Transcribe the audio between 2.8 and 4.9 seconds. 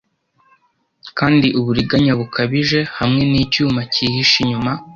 hamwe nicyuma cyihishe inyuma;